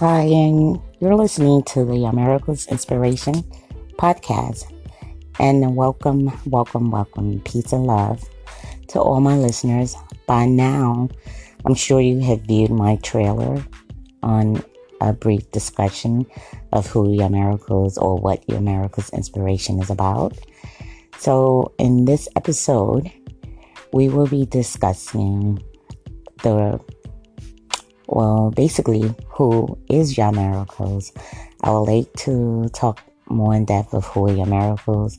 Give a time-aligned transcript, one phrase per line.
[0.00, 3.44] Hi, and you're listening to the Yamerricales Inspiration
[3.98, 4.64] podcast.
[5.38, 8.26] And welcome, welcome, welcome, peace and love
[8.88, 9.94] to all my listeners.
[10.26, 11.10] By now,
[11.66, 13.62] I'm sure you have viewed my trailer
[14.22, 14.64] on
[15.02, 16.24] a brief discussion
[16.72, 20.32] of who Yamerricales or what Yamerricales inspiration is about.
[21.18, 23.12] So, in this episode,
[23.92, 25.62] we will be discussing
[26.42, 26.80] the
[28.10, 31.16] well, basically, who is Yamerricales?
[31.62, 35.18] I would like to talk more in depth of who Yamerricales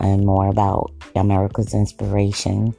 [0.00, 2.74] and more about Yamerricales inspiration.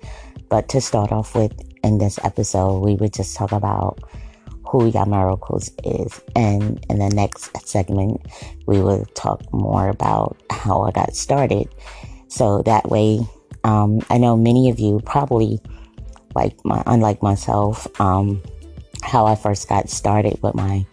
[0.49, 3.99] But to start off with, in this episode, we would just talk about
[4.67, 6.21] who Yamerricales is.
[6.35, 8.21] And in the next segment,
[8.67, 11.67] we will talk more about how I got started.
[12.27, 13.21] So that way,
[13.63, 15.59] um, I know many of you probably,
[16.35, 18.41] like my, unlike myself, um,
[19.01, 20.85] how I first got started with my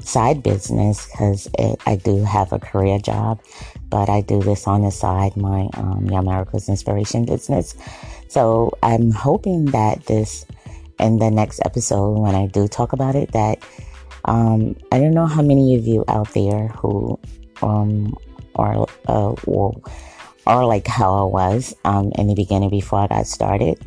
[0.00, 1.48] side business because
[1.86, 3.40] I do have a career job,
[3.88, 7.74] but I do this on the side, my um, Yamerricales Inspiration business.
[8.28, 10.46] So I'm hoping that this,
[10.98, 13.58] in the next episode, when I do talk about it, that
[14.24, 17.18] um, I don't know how many of you out there who
[17.62, 18.16] um,
[18.54, 19.34] are, uh,
[20.46, 23.78] are like how I was um, in the beginning before I got started.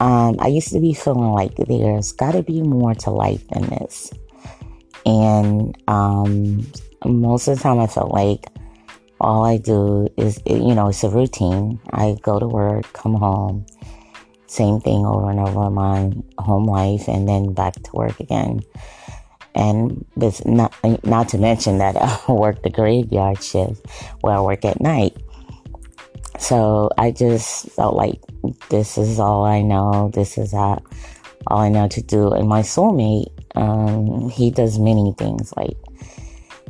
[0.00, 3.62] Um, I used to be feeling like there's got to be more to life than
[3.70, 4.12] this.
[5.06, 6.66] And um,
[7.04, 8.46] most of the time, I felt like
[9.20, 11.80] all I do is, you know, it's a routine.
[11.92, 13.66] I go to work, come home,
[14.46, 18.60] same thing over and over my home life, and then back to work again.
[19.54, 20.04] And
[20.44, 21.96] not not to mention that
[22.28, 23.86] I work the graveyard shift
[24.20, 25.16] where I work at night.
[26.38, 28.20] So I just felt like
[28.74, 30.10] this is all I know.
[30.12, 30.84] This is all,
[31.46, 32.32] I know to do.
[32.32, 35.76] And my soulmate, um, he does many things like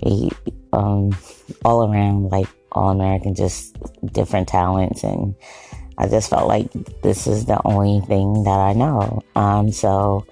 [0.02, 0.30] he,
[0.74, 1.16] um,
[1.64, 3.74] all around, like all American, just
[4.12, 5.02] different talents.
[5.02, 5.34] And
[5.96, 6.70] I just felt like
[7.02, 9.22] this is the only thing that I know.
[9.34, 10.26] Um, so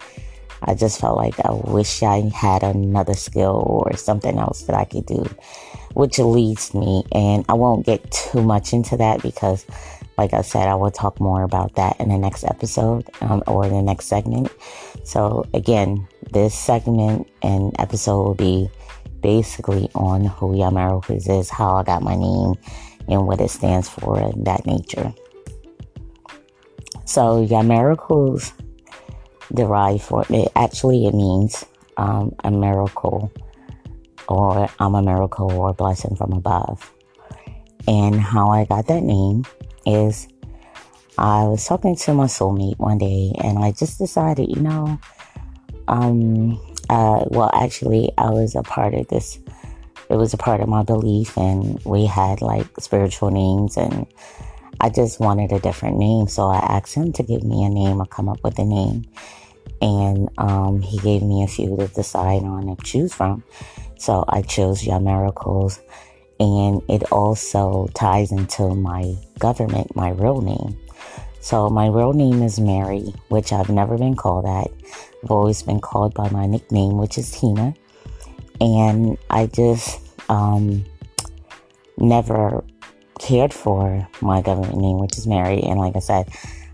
[0.62, 4.84] I just felt like I wish I had another skill or something else that I
[4.84, 5.25] could do
[5.94, 9.66] which leads me, and I won't get too much into that because,
[10.19, 13.69] like I said, I will talk more about that in the next episode um, or
[13.69, 14.50] the next segment.
[15.05, 18.71] So, again, this segment and episode will be
[19.21, 22.55] basically on who Young is, how I got my name,
[23.09, 25.12] and what it stands for, and that nature.
[27.05, 28.53] So, Yamerricales
[29.55, 31.65] derive for it actually it means
[31.97, 33.31] um, a miracle
[34.28, 36.93] or I'm a miracle or a blessing from above.
[37.88, 39.44] And how I got that name
[39.87, 40.28] is
[41.19, 44.98] I was talking to my soulmate one day and I just decided, you know,
[45.88, 49.38] um, uh, well, actually, I was a part of this.
[50.10, 54.06] It was a part of my belief, and we had like spiritual names, and
[54.81, 56.28] I just wanted a different name.
[56.28, 59.04] So I asked him to give me a name or come up with a name.
[59.81, 63.42] And um, he gave me a few to decide on and choose from.
[63.98, 65.81] So I chose Yamerricales.
[66.42, 70.76] And it also ties into my government, my real name.
[71.38, 74.66] So my real name is Mary, which I've never been called that.
[75.22, 77.75] I've always been called by my nickname, which is Tina.
[78.60, 80.84] And I just um,
[81.97, 82.64] never
[83.20, 85.62] cared for my government name, which is Mary.
[85.62, 86.28] And like I said,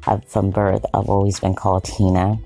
[0.06, 2.38] I've, from birth, I've always been called Tina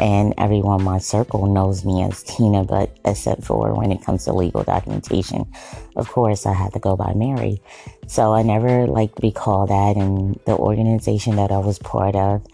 [0.00, 4.24] and everyone in my circle knows me as Tina, but except for when it comes
[4.24, 5.52] to legal documentation,
[5.94, 7.60] of course, I had to go by Mary.
[8.06, 12.16] So I never like to be called that, and the organization that I was part
[12.16, 12.46] of,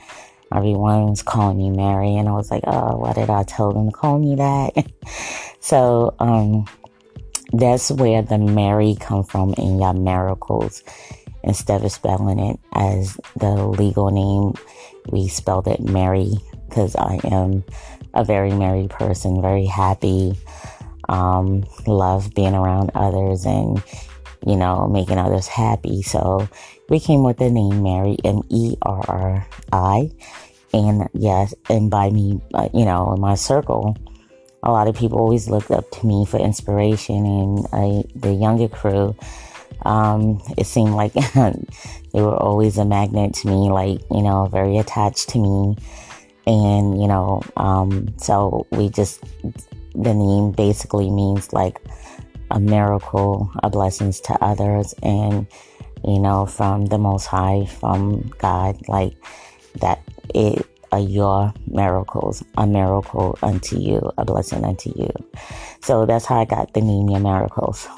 [0.52, 3.90] everyone was calling me Mary, and I was like, oh, why did I tell them
[3.90, 4.84] to call me that?
[5.60, 6.66] so um,
[7.52, 10.82] that's where the Mary come from in Yamerricales.
[11.44, 14.54] Instead of spelling it as the legal name,
[15.12, 16.32] we spelled it Mary
[16.76, 17.64] because I am
[18.12, 20.34] a very merry person, very happy,
[21.08, 23.82] um, love being around others and,
[24.46, 26.02] you know, making others happy.
[26.02, 26.46] So
[26.90, 30.11] we came with the name Mary, M E R R I.
[30.75, 33.96] And yes, and by me, uh, you know, in my circle,
[34.62, 37.25] a lot of people always looked up to me for inspiration.
[37.25, 39.17] And I, the younger crew,
[39.87, 41.12] um, it seemed like
[42.12, 45.76] they were always a magnet to me, like, you know, very attached to me.
[46.46, 49.20] And, you know, um, so we just,
[49.94, 51.81] the name basically means like
[52.50, 55.46] a miracle, a blessings to others, and,
[56.04, 59.14] you know, from the Most High, from God, like
[59.81, 60.00] that
[60.34, 65.10] it, are your miracles, a miracle unto you, a blessing unto you.
[65.82, 67.88] So that's how I got the name Yamerricales.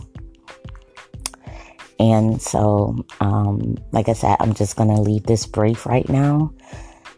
[2.01, 6.53] And so, um, like I said, I'm just to leave this brief right now.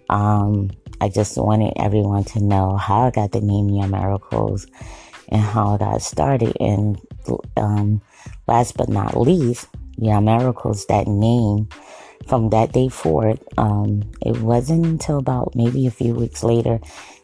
[0.08, 4.66] Um, I just wanted everyone to know how I got the name Yamerricales
[5.28, 6.56] and how I got started.
[6.60, 7.00] And
[7.56, 8.02] um,
[8.46, 9.66] last but not least,
[9.98, 11.68] Yamerricales, that name
[12.26, 16.78] from that day forward, um, it wasn't until about maybe a few weeks later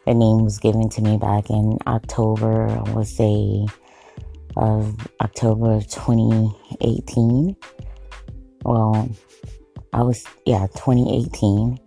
[0.06, 3.67] the name was given to me back in October, I would say
[4.56, 7.56] of October of 2018.
[8.64, 9.11] Well,
[9.93, 11.78] I was, yeah, 2018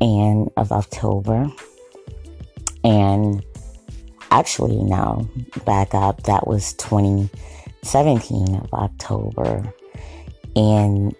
[0.00, 1.46] and of October.
[2.82, 3.44] And
[4.30, 5.28] actually, now
[5.64, 9.72] back up, that was 2017 of October.
[10.56, 11.14] And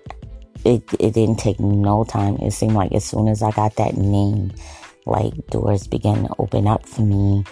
[0.64, 2.36] it, it didn't take no time.
[2.36, 4.52] It seemed like as soon as I got that name,
[5.06, 7.44] like doors began to open up for me.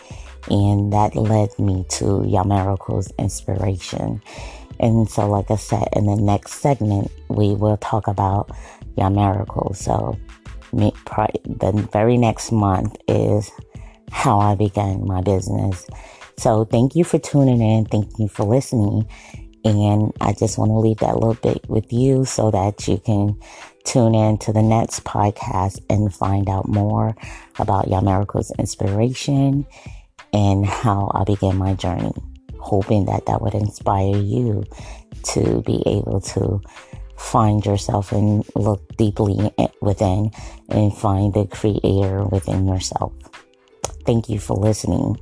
[0.50, 4.20] And that led me to Miracles Inspiration.
[4.80, 8.50] And so, like I said, in the next segment, we will talk about
[8.96, 9.76] Yamerricales.
[9.76, 10.18] So,
[10.72, 13.50] the very next month is
[14.10, 15.86] how I began my business.
[16.38, 17.84] So, thank you for tuning in.
[17.84, 19.08] Thank you for listening.
[19.64, 23.38] And I just want to leave that little bit with you so that you can
[23.84, 27.16] tune in to the next podcast and find out more
[27.58, 29.66] about Miracles Inspiration
[30.32, 32.12] and how I began my journey.
[32.58, 34.64] Hoping that that would inspire you
[35.34, 36.60] to be able to
[37.16, 40.30] find yourself and look deeply within
[40.68, 43.12] and find the creator within yourself.
[44.04, 45.16] Thank you for listening.